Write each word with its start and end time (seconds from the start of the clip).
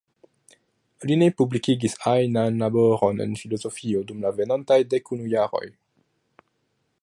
Li 1.09 1.17
ne 1.23 1.27
publikigis 1.41 1.95
ajnan 2.13 2.57
laboron 2.63 3.21
en 3.27 3.37
filozofio 3.43 4.01
dum 4.13 4.25
la 4.25 4.33
venontaj 4.41 4.79
dek 4.95 5.13
unu 5.19 5.29
jaroj. 5.35 5.65